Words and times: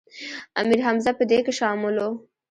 امیر 0.61 0.79
حمزه 0.87 1.11
په 1.19 1.23
دې 1.29 1.39
کې 1.45 1.53
شامل 1.59 1.95
و. 2.01 2.05